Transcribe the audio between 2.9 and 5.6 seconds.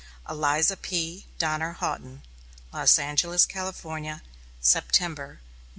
Angeles, California, September, 1911.